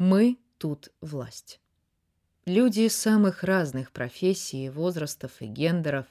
[0.00, 1.60] Мы тут власть.
[2.46, 6.06] Люди самых разных профессий, возрастов и гендеров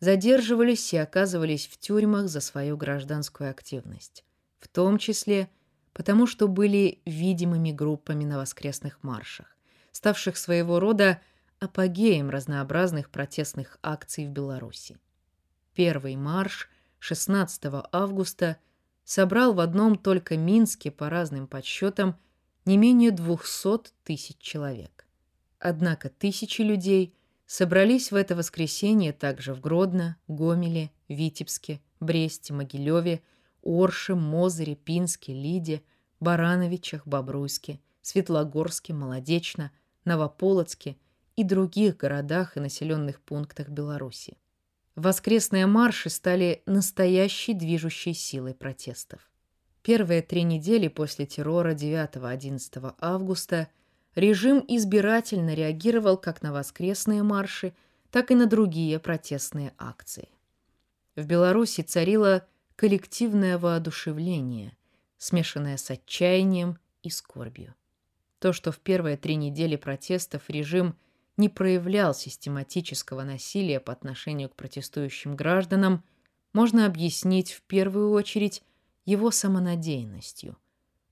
[0.00, 4.24] задерживались и оказывались в тюрьмах за свою гражданскую активность,
[4.58, 5.50] в том числе
[5.92, 9.54] потому, что были видимыми группами на воскресных маршах,
[9.92, 11.20] ставших своего рода
[11.60, 14.96] апогеем разнообразных протестных акций в Беларуси.
[15.74, 18.56] Первый марш 16 августа
[19.04, 22.16] собрал в одном только Минске по разным подсчетам
[22.66, 25.06] не менее 200 тысяч человек.
[25.58, 27.14] Однако тысячи людей
[27.46, 33.22] собрались в это воскресенье также в Гродно, Гомеле, Витебске, Бресте, Могилеве,
[33.62, 35.82] Орше, Мозыре, Пинске, Лиде,
[36.20, 39.70] Барановичах, Бобруйске, Светлогорске, Молодечно,
[40.04, 40.96] Новополоцке
[41.36, 44.38] и других городах и населенных пунктах Беларуси.
[44.94, 49.30] Воскресные марши стали настоящей движущей силой протестов.
[49.86, 53.68] Первые три недели после террора 9-11 августа
[54.16, 57.72] режим избирательно реагировал как на воскресные марши,
[58.10, 60.28] так и на другие протестные акции.
[61.14, 64.76] В Беларуси царило коллективное воодушевление,
[65.18, 67.72] смешанное с отчаянием и скорбью.
[68.40, 70.96] То, что в первые три недели протестов режим
[71.36, 76.02] не проявлял систематического насилия по отношению к протестующим гражданам,
[76.52, 78.64] можно объяснить в первую очередь
[79.06, 80.58] его самонадеянностью,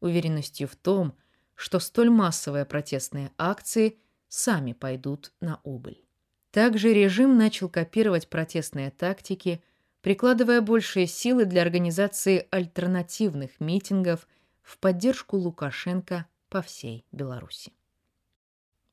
[0.01, 1.17] уверенностью в том,
[1.55, 6.05] что столь массовые протестные акции сами пойдут на убыль.
[6.51, 9.63] Также режим начал копировать протестные тактики,
[10.03, 14.29] прикладывая большие силы для организации альтернативных митингов
[14.63, 17.73] в поддержку Лукашенко по всей Беларуси.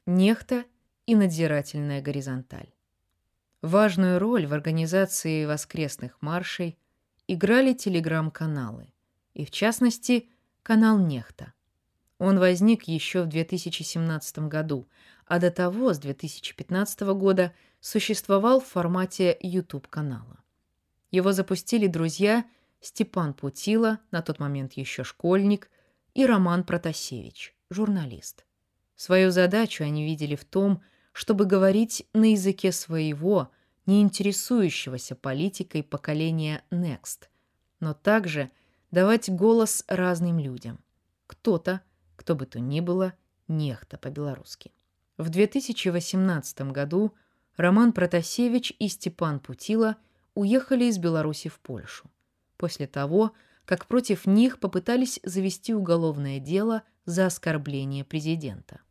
[0.06, 0.66] Нехта
[1.06, 2.74] и надзирательная горизонталь.
[3.62, 6.80] Важную роль в организации воскресных маршей
[7.28, 8.94] играли телеграм-каналы,
[9.34, 10.30] и в частности
[10.64, 11.54] канал Нехта.
[12.18, 14.88] Он возник еще в 2017 году,
[15.26, 20.44] а до того, с 2015 года, существовал в формате YouTube-канала.
[21.10, 22.46] Его запустили друзья
[22.80, 25.70] Степан Путила, на тот момент еще школьник,
[26.14, 28.46] и Роман Протасевич, журналист.
[28.96, 33.52] Свою задачу они видели в том, чтобы говорить на языке своего,
[33.86, 37.28] не интересующегося политикой поколения Next,
[37.80, 38.52] но также
[38.92, 40.80] давать голос разным людям.
[41.28, 41.82] Кто-то,
[42.16, 43.14] кто бы то ни было,
[43.48, 44.72] нехта по-белорусски.
[45.18, 47.14] В 2018 году
[47.58, 49.98] Роман Протасевич и Степан Путила
[50.36, 52.10] уехали из Беларуси в Польшу.
[52.58, 53.34] После того,
[53.66, 58.82] как против них попытались завести уголовное дело за оскорбление президента.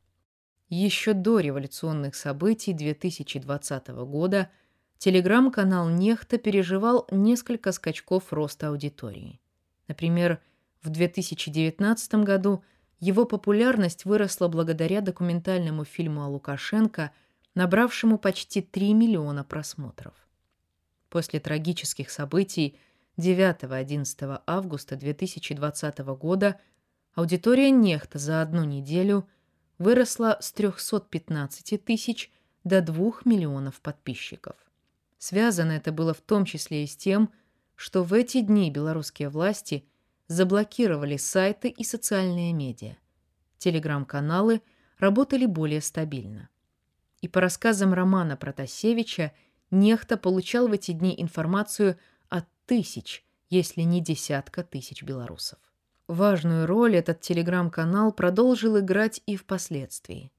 [0.68, 4.50] Еще до революционных событий 2020 года
[5.00, 9.40] телеграм-канал «Нехта» переживал несколько скачков роста аудитории.
[9.88, 10.40] Например,
[10.82, 12.62] в 2019 году
[13.00, 17.10] его популярность выросла благодаря документальному фильму о Лукашенко,
[17.54, 20.14] набравшему почти 3 миллиона просмотров.
[21.08, 22.78] После трагических событий
[23.16, 26.60] 9-11 августа 2020 года
[27.14, 29.26] аудитория «Нехта» за одну неделю–
[29.78, 32.30] выросла с 315 тысяч
[32.64, 34.54] до 2 миллионов подписчиков.
[35.20, 37.30] Связано это было в том числе и с тем,
[37.76, 39.84] что в эти дни белорусские власти
[40.28, 42.96] заблокировали сайты и социальные медиа.
[43.58, 44.62] Телеграм-каналы
[44.98, 46.48] работали более стабильно.
[47.20, 49.32] И по рассказам Романа Протасевича,
[49.70, 51.98] Нехта получал в эти дни информацию
[52.30, 55.58] от тысяч, если не десятка тысяч белорусов.
[56.08, 60.32] Важную роль этот телеграм-канал продолжил играть и впоследствии.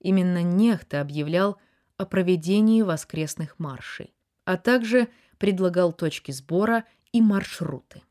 [0.00, 1.58] Именно Нехта объявлял
[1.98, 4.13] о проведении воскресных маршей,
[4.44, 8.02] а также предлагал точки сбора и маршруты.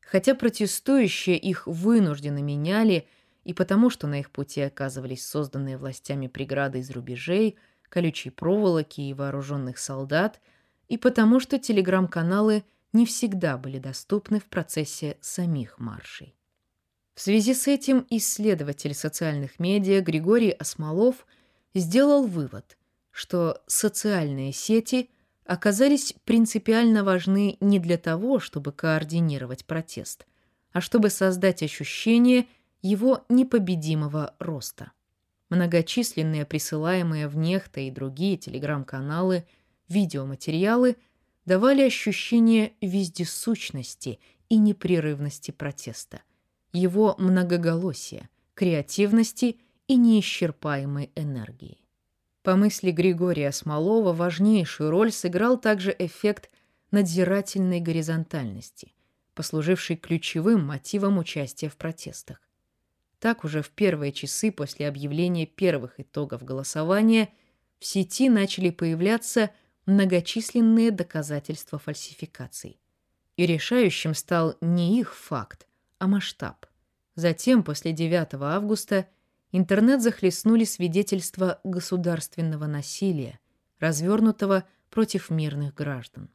[0.00, 3.08] Хотя протестующие их вынужденно меняли
[3.44, 9.14] и потому, что на их пути оказывались созданные властями преграды из рубежей, колючей проволоки и
[9.14, 10.40] вооруженных солдат,
[10.88, 16.34] и потому, что телеграм-каналы не всегда были доступны в процессе самих маршей.
[17.14, 21.26] В связи с этим исследователь социальных медиа Григорий Осмолов
[21.74, 22.76] сделал вывод,
[23.10, 25.10] что социальные сети
[25.44, 30.26] оказались принципиально важны не для того, чтобы координировать протест,
[30.72, 32.46] а чтобы создать ощущение
[32.82, 34.92] его непобедимого роста.
[35.50, 39.46] Многочисленные присылаемые в Нехта и другие телеграм-каналы
[39.88, 40.96] видеоматериалы–
[41.46, 44.18] давали ощущение вездесущности
[44.48, 46.22] и непрерывности протеста,
[46.72, 51.78] его многоголосия, креативности и неисчерпаемой энергии.
[52.44, 56.50] По мысли Григория Смолова, важнейшую роль сыграл также эффект
[56.90, 58.92] надзирательной горизонтальности,
[59.34, 62.42] послуживший ключевым мотивом участия в протестах.
[63.18, 67.30] Так уже в первые часы после объявления первых итогов голосования
[67.78, 69.50] в сети начали появляться
[69.86, 72.78] многочисленные доказательства фальсификаций.
[73.38, 75.66] И решающим стал не их факт,
[75.98, 76.66] а масштаб.
[77.14, 79.08] Затем, после 9 августа,
[79.56, 83.38] интернет захлестнули свидетельства государственного насилия,
[83.78, 86.28] развернутого против мирных граждан.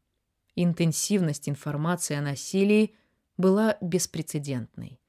[0.55, 2.95] Интенсивность информации о насилии
[3.35, 5.01] была беспрецедентной.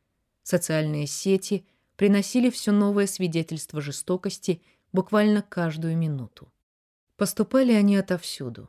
[0.43, 1.65] Социальные сети
[1.95, 4.61] приносили все новое свидетельство жестокости
[4.93, 6.53] буквально каждую минуту.
[7.17, 8.69] Поступали они отовсюду.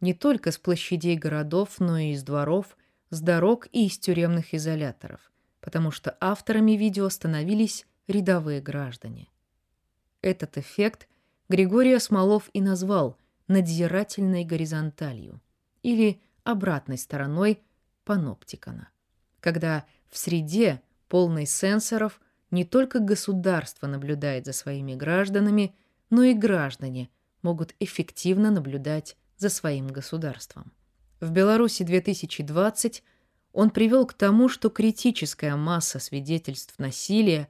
[0.00, 2.78] Не только с площадей городов, но и из дворов,
[3.10, 5.30] с дорог и из тюремных изоляторов,
[5.60, 9.28] потому что авторами видео становились рядовые граждане.
[10.20, 11.08] Этот эффект
[11.48, 13.18] Григорий Осмолов и назвал
[13.48, 15.40] надзирательной горизонталью
[15.82, 17.62] или обратной стороной
[18.04, 18.88] паноптикона,
[19.40, 22.20] когда в среде, полной сенсоров,
[22.50, 25.74] не только государство наблюдает за своими гражданами,
[26.10, 27.10] но и граждане
[27.42, 30.72] могут эффективно наблюдать за своим государством.
[31.20, 33.02] В Беларуси 2020
[33.52, 37.48] он привел к тому, что критическая масса свидетельств насилия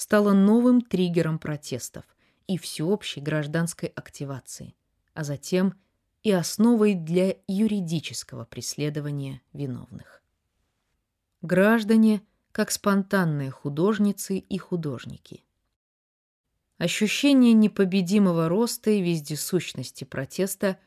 [0.00, 2.04] стала новым триггером протестов
[2.46, 4.74] и всеобщей гражданской активации,
[5.12, 5.74] а затем
[6.22, 10.22] и основой для юридического преследования виновных.
[11.42, 15.44] Граждане как спонтанные художницы и художники.
[16.78, 20.78] Ощущение непобедимого роста и вездесущности протеста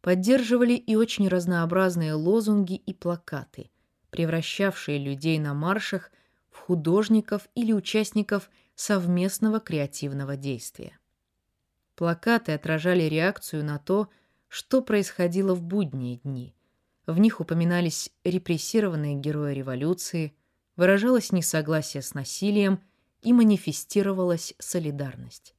[0.00, 3.72] поддерживали и очень разнообразные лозунги и плакаты,
[4.10, 6.12] превращавшие людей на маршах
[6.50, 8.48] в художников или участников
[8.80, 10.98] совместного креативного действия.
[11.96, 14.08] Плакаты отражали реакцию на то,
[14.48, 16.54] что происходило в будние дни.
[17.06, 20.34] В них упоминались репрессированные герои революции,
[20.76, 22.80] выражалось несогласие с насилием
[23.20, 25.54] и манифестировалась солидарность.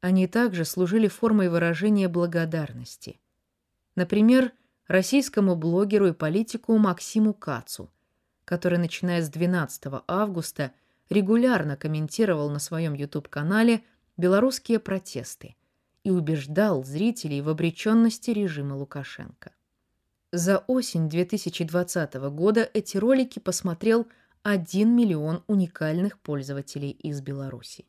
[0.00, 3.20] Они также служили формой выражения благодарности.
[3.94, 4.50] Например,
[4.88, 7.92] российскому блогеру и политику Максиму Кацу,
[8.44, 10.72] который, начиная с 12 августа,
[11.10, 13.82] регулярно комментировал на своем YouTube-канале
[14.16, 15.56] белорусские протесты
[16.04, 19.52] и убеждал зрителей в обреченности режима Лукашенко.
[20.32, 24.06] За осень 2020 года эти ролики посмотрел
[24.44, 27.86] 1 миллион уникальных пользователей из Беларуси.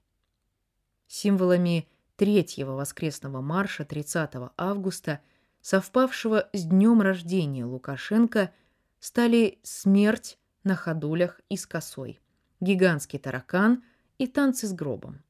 [1.08, 5.22] Символами третьего воскресного марша 30 августа,
[5.62, 8.52] совпавшего с днем рождения Лукашенко,
[9.00, 12.20] стали смерть на ходулях и с косой,
[12.62, 13.84] гигантский таракан
[14.18, 15.22] и танцы с гробом.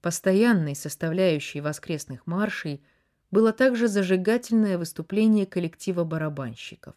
[0.00, 2.82] Постоянной составляющей воскресных маршей
[3.30, 6.94] было также зажигательное выступление коллектива барабанщиков,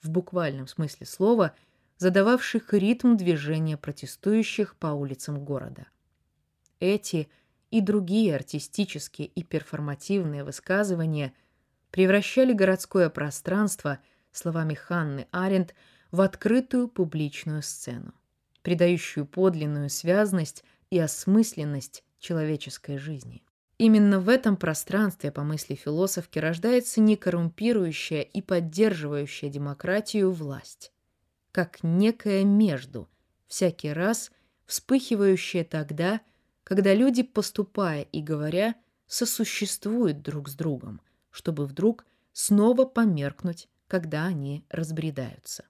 [0.00, 1.54] в буквальном смысле слова,
[1.98, 5.86] задававших ритм движения протестующих по улицам города.
[6.78, 7.28] Эти
[7.70, 11.32] и другие артистические и перформативные высказывания
[11.90, 13.98] превращали городское пространство,
[14.30, 15.74] словами Ханны Аренд,
[16.10, 18.12] в открытую публичную сцену,
[18.62, 23.42] придающую подлинную связность и осмысленность человеческой жизни.
[23.78, 30.92] Именно в этом пространстве, по мысли философки, рождается некоррумпирующая и поддерживающая демократию власть,
[31.50, 33.08] как некое между,
[33.48, 34.30] всякий раз
[34.66, 36.20] вспыхивающее тогда,
[36.64, 38.76] когда люди, поступая и говоря,
[39.06, 41.00] сосуществуют друг с другом,
[41.30, 45.64] чтобы вдруг снова померкнуть, когда они разбредаются.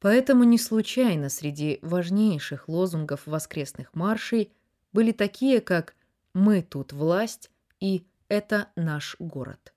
[0.00, 4.52] Поэтому не случайно среди важнейших лозунгов воскресных маршей
[4.92, 5.94] были такие, как
[6.34, 7.50] «Мы тут власть»
[7.80, 9.72] и «Это наш город».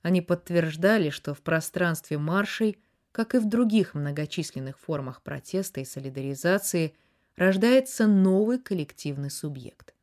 [0.00, 2.78] Они подтверждали, что в пространстве маршей,
[3.12, 6.94] как и в других многочисленных формах протеста и солидаризации,
[7.36, 9.94] рождается новый коллективный субъект.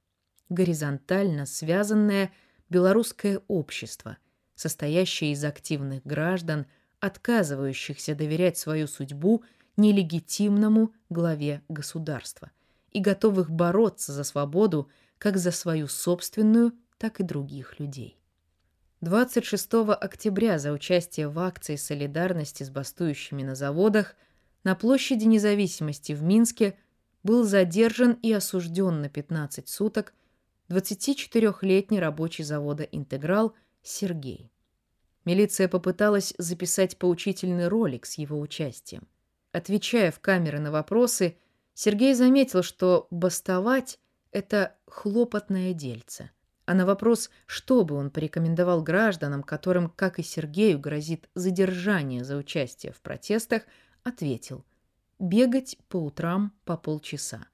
[0.48, 2.32] Горизонтально связанное
[2.70, 4.18] белорусское общество,
[4.56, 6.66] состоящее из активных граждан,
[7.00, 9.44] отказывающихся доверять свою судьбу
[9.78, 12.52] нелегитимному главе государства,
[12.92, 18.18] и готовых бороться за свободу как за свою собственную, так и других людей.
[19.02, 24.16] 26 октября за участие в акции солидарности с бастующими на заводах
[24.66, 26.78] на площади независимости в Минске
[27.24, 30.14] был задержан и осужден на 15 суток
[30.70, 34.52] 24-летний рабочий завода «Интеграл» Сергей.
[35.26, 39.08] Милиция попыталась записать поучительный ролик с его участием.
[39.52, 41.38] Отвечая в камеры на вопросы,
[41.74, 44.00] Сергей заметил, что бастовать–
[44.32, 46.32] это хлопотное дельце.
[46.66, 52.38] А на вопрос, что бы он порекомендовал гражданам, которым, как и Сергею, грозит задержание за
[52.38, 53.64] участие в протестах,
[54.04, 54.66] ответил–
[55.20, 57.48] бегать по утрам по полчаса.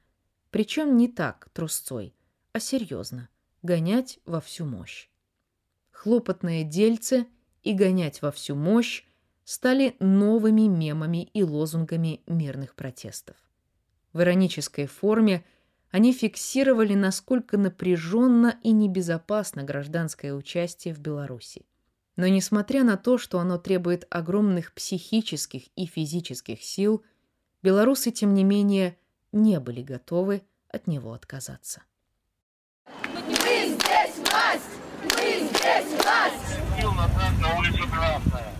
[0.52, 2.16] Причем не так, трусцой,
[2.54, 3.30] а серьезно,
[3.64, 5.10] гонять во всю мощь.
[5.92, 7.26] Хлопотное дельце
[7.66, 9.04] и гонять во всю мощь
[9.44, 13.36] стали новыми мемами и лозунгами мирных протестов.
[14.14, 15.44] В иронической форме
[15.92, 21.66] они фиксировали, насколько напряженно и небезопасно гражданское участие в Беларуси.
[22.16, 27.04] Но несмотря на то, что оно требует огромных психических и физических сил,
[27.62, 28.98] белорусы, тем не менее,
[29.32, 31.84] не были готовы от него отказаться.
[33.04, 34.72] Мы здесь власть!
[35.04, 36.65] Мы здесь власть!
[36.96, 38.55] направо назад на улицу Красная.